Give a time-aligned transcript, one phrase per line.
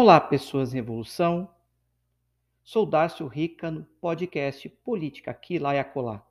[0.00, 1.52] Olá, pessoas em evolução.
[2.62, 6.24] Sou Darcio Rica no podcast Política aqui, lá e acolá.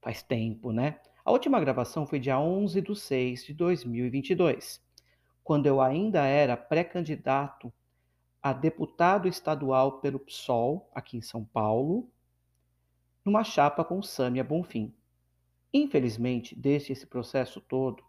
[0.00, 1.00] Faz tempo, né?
[1.24, 4.80] A última gravação foi dia 11 de 6 de 2022,
[5.42, 7.72] quando eu ainda era pré-candidato
[8.40, 12.08] a deputado estadual pelo PSOL, aqui em São Paulo,
[13.24, 14.94] numa chapa com Sâmia Bonfim.
[15.74, 18.04] Infelizmente, desde esse processo todo,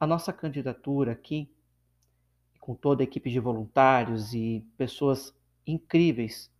[0.00, 1.54] a nossa candidatura aqui
[2.66, 5.32] com toda a equipe de voluntários e pessoas
[5.64, 6.50] incríveis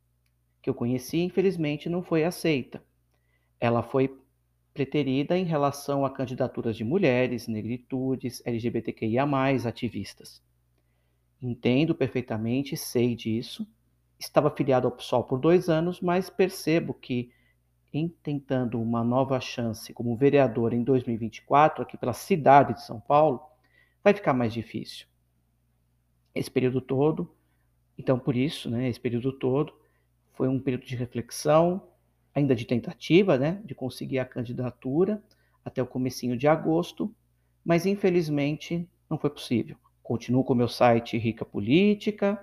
[0.63, 2.81] que eu conheci, infelizmente não foi aceita.
[3.59, 4.17] Ela foi
[4.73, 9.25] preterida em relação a candidaturas de mulheres, negritudes, LGBTQIA,
[9.67, 10.41] ativistas.
[11.43, 13.67] Entendo perfeitamente, sei disso.
[14.17, 17.33] Estava afiliado ao PSOL por dois anos, mas percebo que,
[17.93, 23.41] em tentando uma nova chance como vereador em 2024, aqui pela cidade de São Paulo,
[24.05, 25.09] vai ficar mais difícil
[26.39, 27.35] esse período todo.
[27.99, 29.73] Então, por isso, né, esse período todo
[30.35, 31.89] foi um período de reflexão,
[32.35, 35.23] ainda de tentativa, né, de conseguir a candidatura
[35.65, 37.13] até o comecinho de agosto,
[37.65, 39.77] mas infelizmente não foi possível.
[40.03, 42.39] Continuo com o meu site Rica Política,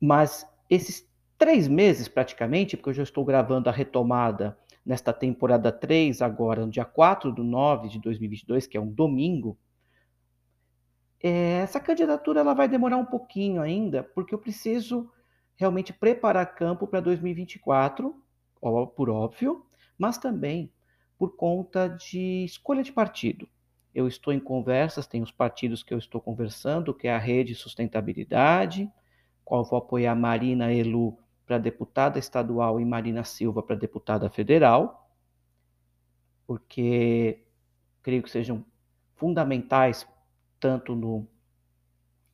[0.00, 1.08] mas esses
[1.38, 6.70] três meses praticamente, porque eu já estou gravando a retomada nesta temporada 3 agora, no
[6.70, 9.58] dia 4 de 9 de 2022, que é um domingo,
[11.26, 15.10] é, essa candidatura ela vai demorar um pouquinho ainda, porque eu preciso
[15.56, 18.14] realmente preparar campo para 2024,
[18.94, 19.66] por óbvio,
[19.98, 20.72] mas também
[21.18, 23.48] por conta de escolha de partido.
[23.92, 27.56] Eu estou em conversas, tem os partidos que eu estou conversando, que é a Rede
[27.56, 28.88] Sustentabilidade,
[29.44, 35.10] qual vou apoiar Marina Elu para deputada estadual e Marina Silva para deputada federal,
[36.46, 37.44] porque
[38.02, 38.64] creio que sejam
[39.16, 40.06] fundamentais
[40.58, 41.26] tanto no,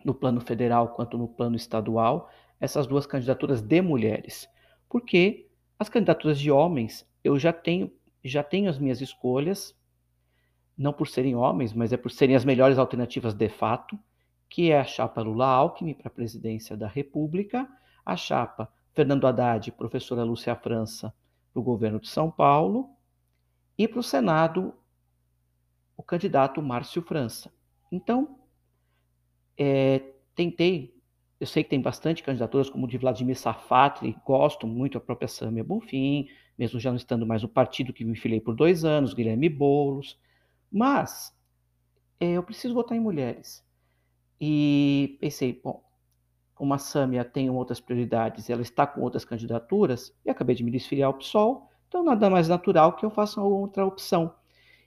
[0.05, 4.49] no plano federal quanto no plano estadual, essas duas candidaturas de mulheres.
[4.89, 7.93] Porque as candidaturas de homens, eu já tenho,
[8.25, 9.77] já tenho as minhas escolhas,
[10.77, 13.99] não por serem homens, mas é por serem as melhores alternativas de fato,
[14.49, 17.69] que é a chapa Lula Alckmin para a presidência da República,
[18.05, 21.15] a chapa Fernando Haddad, professora Lúcia França,
[21.53, 22.91] para o governo de São Paulo,
[23.77, 24.75] e para o Senado,
[25.97, 27.53] o candidato Márcio França.
[27.93, 28.39] Então,
[29.59, 30.01] é,
[30.35, 30.99] tentei,
[31.39, 35.63] eu sei que tem bastante candidaturas, como de Vladimir Safatli, gosto muito, a própria Samia
[35.63, 36.27] Bonfim,
[36.57, 40.19] mesmo já não estando mais no partido que me filiei por dois anos, Guilherme Boulos,
[40.71, 41.37] mas
[42.19, 43.63] é, eu preciso votar em mulheres.
[44.41, 45.85] E pensei, bom,
[46.55, 50.71] como a Samia tem outras prioridades, ela está com outras candidaturas, e acabei de me
[50.71, 54.35] desfiliar ao PSOL, então nada mais natural que eu faça outra opção.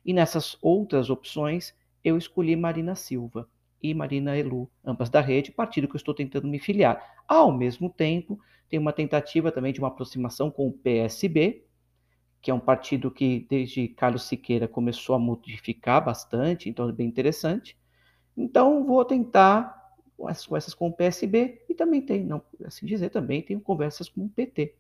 [0.04, 1.74] E nessas outras opções,
[2.06, 3.50] eu escolhi Marina Silva
[3.82, 7.02] e Marina Elu, ambas da rede, partido que eu estou tentando me filiar.
[7.28, 8.40] Ao mesmo tempo,
[8.70, 11.66] tem uma tentativa também de uma aproximação com o PSB,
[12.44, 17.08] que é um partido que desde Carlos Siqueira começou a modificar bastante, então é bem
[17.08, 17.76] interessante.
[18.38, 19.76] Então vou tentar
[20.16, 24.30] conversas com o PSB e também tem, não assim dizer, também tenho conversas com o
[24.30, 24.76] PT.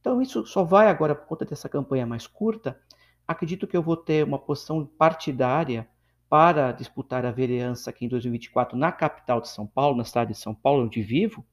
[0.00, 2.80] Então isso só vai agora por conta dessa campanha mais curta.
[3.28, 5.86] Acredito que eu vou ter uma posição partidária
[6.30, 10.38] para disputar a vereança aqui em 2024 na capital de São Paulo, na cidade de
[10.38, 11.44] São Paulo, onde vivo,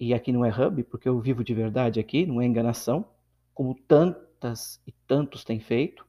[0.00, 3.06] e aqui não é hub, porque eu vivo de verdade aqui, não é enganação,
[3.52, 6.06] como tantas e tantos têm feito,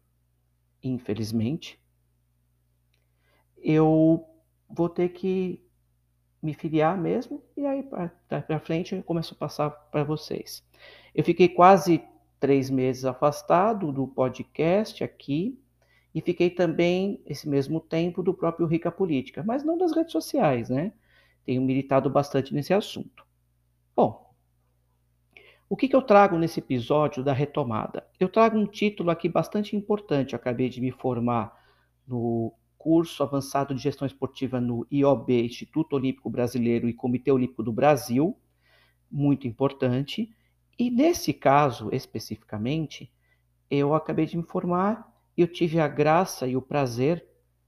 [0.81, 1.77] infelizmente,
[3.57, 4.25] eu
[4.69, 5.61] vou ter que
[6.41, 10.65] me filiar mesmo, e aí para frente eu começo a passar para vocês.
[11.13, 12.01] Eu fiquei quase
[12.39, 15.61] três meses afastado do podcast aqui,
[16.13, 20.69] e fiquei também, esse mesmo tempo, do próprio Rica Política, mas não das redes sociais,
[20.69, 20.91] né?
[21.45, 23.25] Tenho militado bastante nesse assunto.
[23.95, 24.33] Bom,
[25.69, 28.07] o que, que eu trago nesse episódio da retomada?
[28.19, 30.33] Eu trago um título aqui bastante importante.
[30.33, 31.55] Eu acabei de me formar
[32.07, 37.71] no curso avançado de gestão esportiva no IOB, Instituto Olímpico Brasileiro e Comitê Olímpico do
[37.71, 38.35] Brasil,
[39.11, 40.33] muito importante.
[40.77, 43.13] E nesse caso especificamente,
[43.69, 45.07] eu acabei de me formar
[45.41, 47.25] eu tive a graça e o prazer,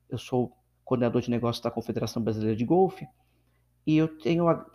[0.09, 3.07] eu sou coordenador de negócios da Confederação Brasileira de Golfe,
[3.85, 4.65] e eu tenho a,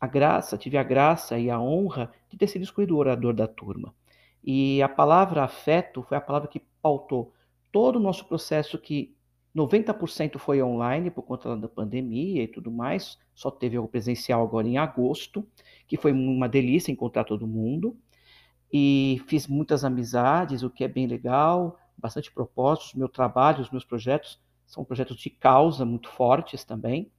[0.00, 3.46] a graça, tive a graça e a honra de ter sido escolhido o orador da
[3.46, 3.94] turma.
[4.42, 7.34] E a palavra afeto foi a palavra que pautou
[7.72, 9.14] todo o nosso processo que
[9.54, 14.68] 90% foi online por conta da pandemia e tudo mais, só teve o presencial agora
[14.68, 15.46] em agosto,
[15.86, 17.96] que foi uma delícia encontrar todo mundo.
[18.72, 22.94] E fiz muitas amizades, o que é bem legal, bastante propósitos.
[22.94, 27.10] Meu trabalho, os meus projetos são projetos de causa muito fortes também.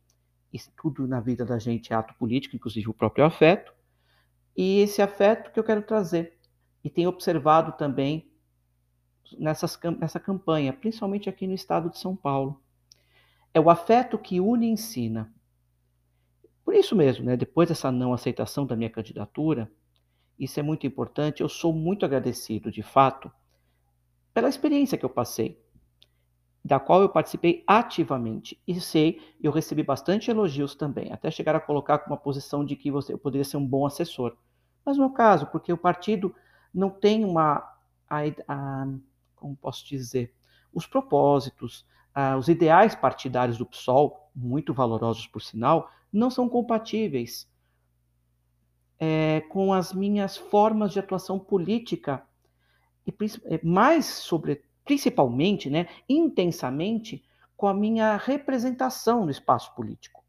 [0.52, 3.74] Isso tudo na vida da gente é ato político, inclusive o próprio afeto.
[4.56, 6.38] E esse afeto que eu quero trazer.
[6.84, 8.32] E tenho observado também
[9.38, 12.62] nessas, nessa campanha, principalmente aqui no estado de São Paulo.
[13.54, 15.32] É o afeto que une e ensina.
[16.64, 19.72] Por isso mesmo, né, depois dessa não aceitação da minha candidatura,
[20.38, 23.32] isso é muito importante, eu sou muito agradecido, de fato,
[24.34, 25.60] pela experiência que eu passei
[26.64, 28.62] da qual eu participei ativamente.
[28.68, 32.76] E sei, eu recebi bastante elogios também, até chegar a colocar com uma posição de
[32.76, 34.36] que você, eu poderia ser um bom assessor.
[34.86, 36.36] Mas no caso, porque o partido
[36.74, 37.76] não tem uma.
[38.10, 38.88] A, a,
[39.36, 40.34] como posso dizer?
[40.74, 47.50] Os propósitos, a, os ideais partidários do PSOL, muito valorosos por sinal, não são compatíveis
[49.00, 52.24] é, com as minhas formas de atuação política
[53.10, 57.24] e é, mais sobre principalmente, né, intensamente,
[57.56, 60.24] com a minha representação no espaço político.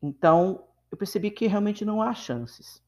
[0.00, 2.82] Então, eu percebi que realmente não há chances.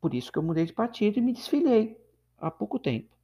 [0.00, 2.00] Por isso que eu mudei de partido e me desfilei
[2.38, 3.16] há pouco tempo,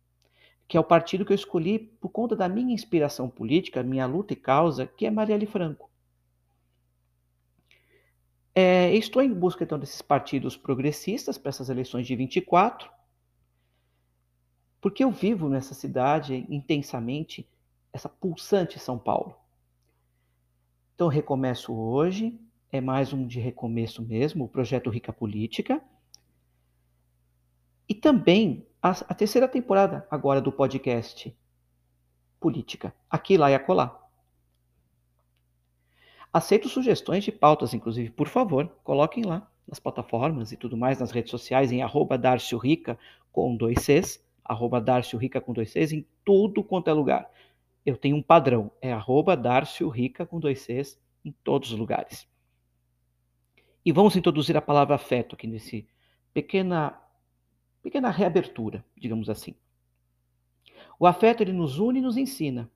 [0.66, 4.32] que é o partido que eu escolhi por conta da minha inspiração política, minha luta
[4.32, 5.88] e causa, que é Marielle Franco.
[8.54, 12.97] É, estou em busca então desses partidos progressistas para essas eleições de 24
[14.80, 17.48] porque eu vivo nessa cidade intensamente,
[17.92, 19.34] essa pulsante São Paulo.
[20.94, 22.38] Então, recomeço hoje,
[22.70, 25.82] é mais um de recomeço mesmo, o projeto Rica Política.
[27.88, 31.36] E também a, a terceira temporada agora do podcast
[32.38, 33.98] Política, aqui, lá e acolá.
[36.32, 41.10] Aceito sugestões de pautas, inclusive, por favor, coloquem lá nas plataformas e tudo mais, nas
[41.10, 42.20] redes sociais, em arroba
[42.62, 42.98] Rica,
[43.32, 47.30] com dois Cs, arroba Darcio Rica com dois Cs, em tudo quanto é lugar.
[47.84, 52.26] Eu tenho um padrão, é arroba Darcio Rica com dois Cs em todos os lugares.
[53.84, 55.86] E vamos introduzir a palavra afeto aqui nesse
[56.32, 56.98] pequena,
[57.82, 59.54] pequena reabertura, digamos assim.
[60.98, 62.70] O afeto ele nos une e nos ensina.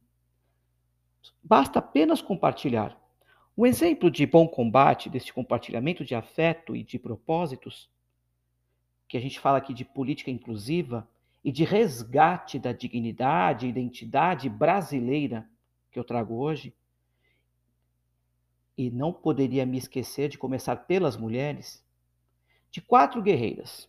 [1.43, 2.99] Basta apenas compartilhar.
[3.57, 7.91] Um exemplo de bom combate desse compartilhamento de afeto e de propósitos,
[9.07, 11.07] que a gente fala aqui de política inclusiva,
[11.45, 15.49] e de resgate da dignidade e identidade brasileira
[15.91, 16.75] que eu trago hoje.
[18.77, 21.85] E não poderia me esquecer de começar pelas mulheres,
[22.71, 23.89] de quatro guerreiras: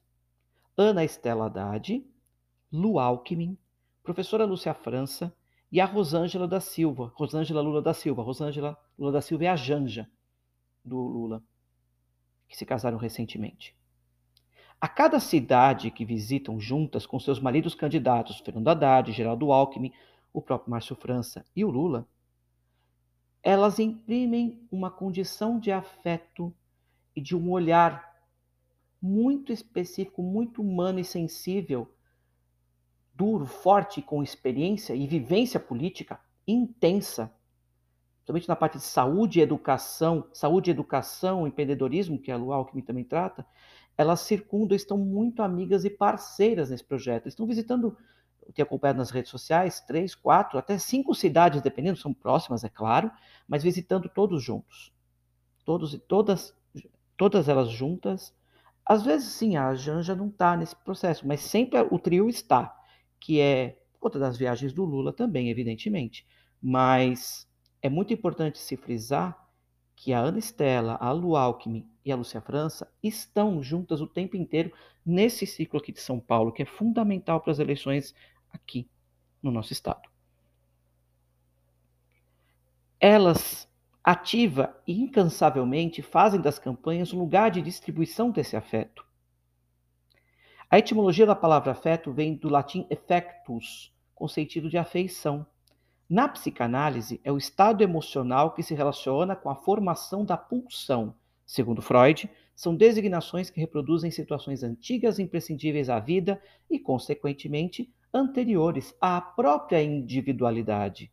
[0.76, 2.06] Ana Estela Haddad,
[2.72, 3.58] Lu Alckmin,
[4.04, 5.34] professora Lúcia França
[5.72, 8.22] e a Rosângela da Silva, Rosângela Lula da Silva.
[8.22, 10.10] Rosângela Lula da Silva é a Janja
[10.84, 11.42] do Lula,
[12.48, 13.76] que se casaram recentemente.
[14.84, 19.94] A cada cidade que visitam juntas com seus maridos candidatos, Fernando Haddad, Geraldo Alckmin,
[20.34, 22.06] o próprio Márcio França e o Lula,
[23.42, 26.54] elas imprimem uma condição de afeto
[27.16, 28.14] e de um olhar
[29.02, 31.90] muito específico, muito humano e sensível,
[33.16, 37.34] duro, forte, com experiência e vivência política intensa,
[38.18, 43.06] principalmente na parte de saúde e educação, saúde, educação, empreendedorismo, que a Lu Alckmin também
[43.06, 43.46] trata,
[43.98, 47.28] elas circundam, estão muito amigas e parceiras nesse projeto.
[47.28, 47.96] Estão visitando,
[48.54, 53.12] tenho acompanhado nas redes sociais, três, quatro, até cinco cidades, dependendo, são próximas, é claro,
[53.48, 54.92] mas visitando todos juntos.
[55.66, 56.56] Todos e todas,
[57.16, 58.36] todas elas juntas.
[58.86, 62.76] Às vezes, sim, a Janja não está nesse processo, mas sempre o trio está,
[63.20, 66.28] que é outra das viagens do Lula também, evidentemente.
[66.62, 67.48] Mas
[67.82, 69.43] é muito importante se frisar
[70.04, 74.36] que a Ana Estela, a Lu Alckmin e a Lúcia França estão juntas o tempo
[74.36, 74.70] inteiro
[75.06, 78.14] nesse ciclo aqui de São Paulo, que é fundamental para as eleições
[78.52, 78.86] aqui
[79.42, 80.10] no nosso estado.
[83.00, 83.66] Elas
[84.04, 89.06] ativa e incansavelmente fazem das campanhas um lugar de distribuição desse afeto.
[90.70, 95.48] A etimologia da palavra afeto vem do latim effectus, com sentido de afeição.
[96.10, 101.16] Na psicanálise, é o estado emocional que se relaciona com a formação da pulsão.
[101.46, 109.20] Segundo Freud, são designações que reproduzem situações antigas imprescindíveis à vida e, consequentemente, anteriores à
[109.20, 111.12] própria individualidade.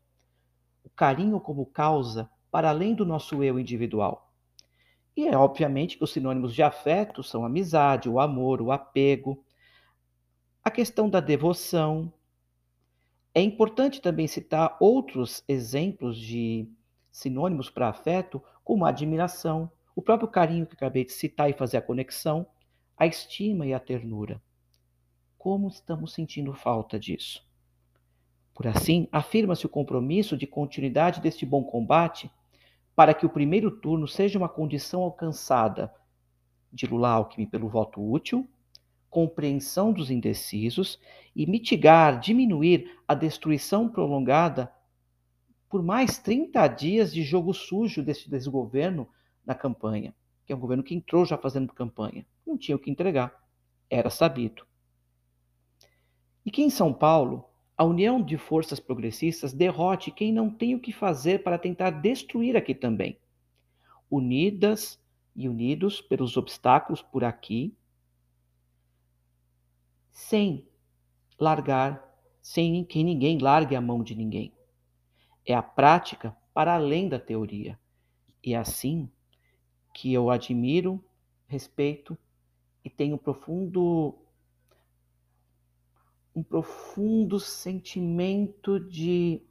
[0.84, 4.30] O carinho como causa para além do nosso eu individual.
[5.16, 9.44] E é obviamente que os sinônimos de afeto são amizade, o amor, o apego,
[10.62, 12.12] a questão da devoção.
[13.32, 16.68] É importante também citar outros exemplos de
[17.12, 21.76] sinônimos para afeto, como a admiração, o próprio carinho que acabei de citar e fazer
[21.76, 22.46] a conexão,
[22.96, 24.42] a estima e a ternura.
[25.38, 27.48] Como estamos sentindo falta disso?
[28.52, 32.30] Por assim, afirma-se o compromisso de continuidade deste bom combate
[32.94, 35.94] para que o primeiro turno seja uma condição alcançada
[36.72, 38.46] de Lula Alckmin pelo voto útil,
[39.10, 40.98] compreensão dos indecisos
[41.34, 44.72] e mitigar, diminuir a destruição prolongada
[45.68, 49.08] por mais 30 dias de jogo sujo desse desgoverno
[49.44, 50.14] na campanha,
[50.46, 52.26] que é um governo que entrou já fazendo campanha.
[52.46, 53.32] Não tinha o que entregar,
[53.88, 54.66] era sabido.
[56.44, 57.44] E que em São Paulo
[57.76, 62.56] a união de forças progressistas derrote quem não tem o que fazer para tentar destruir
[62.56, 63.18] aqui também.
[64.10, 65.00] Unidas
[65.34, 67.74] e unidos pelos obstáculos por aqui,
[70.20, 70.68] sem
[71.38, 72.06] largar,
[72.42, 74.52] sem que ninguém largue a mão de ninguém.
[75.46, 77.78] É a prática para além da teoria.
[78.44, 79.10] E é assim
[79.94, 81.02] que eu admiro,
[81.46, 82.16] respeito
[82.84, 84.16] e tenho profundo
[86.36, 89.42] um profundo sentimento de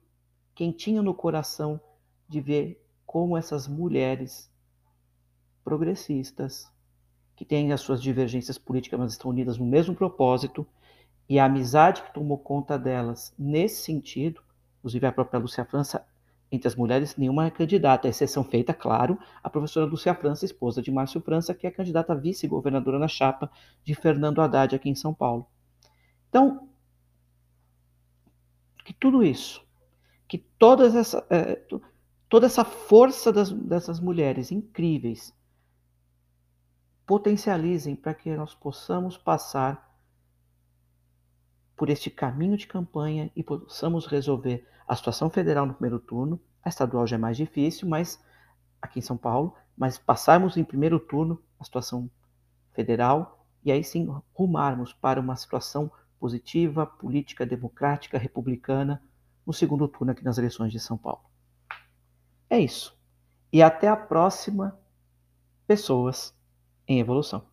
[0.55, 1.81] quentinho no coração
[2.27, 4.49] de ver como essas mulheres
[5.63, 6.71] progressistas,
[7.39, 10.67] que têm as suas divergências políticas, mas estão unidas no mesmo propósito,
[11.29, 14.41] e a amizade que tomou conta delas nesse sentido,
[14.79, 16.05] inclusive a própria Lúcia França,
[16.51, 20.91] entre as mulheres, nenhuma é candidata, exceção feita, claro, a professora Lúcia França, esposa de
[20.91, 23.49] Márcio França, que é candidata a vice-governadora na chapa
[23.85, 25.47] de Fernando Haddad aqui em São Paulo.
[26.27, 26.67] Então,
[28.83, 29.65] que tudo isso,
[30.27, 31.57] que todas essa, é,
[32.27, 35.33] toda essa força das, dessas mulheres incríveis
[37.09, 39.99] potencializem para que nós possamos passar
[41.75, 46.39] por este caminho de campanha e possamos resolver a situação federal no primeiro turno.
[46.63, 48.23] A estadual já é mais difícil, mas
[48.79, 52.11] aqui em São Paulo, mas passarmos em primeiro turno a situação
[52.73, 59.01] federal e aí sim rumarmos para uma situação positiva, política democrática, republicana,
[59.47, 61.23] no segundo turno aqui nas eleições de São Paulo.
[62.47, 62.95] É isso.
[63.51, 64.79] E até a próxima,
[65.65, 66.37] pessoas
[66.97, 67.48] evolução.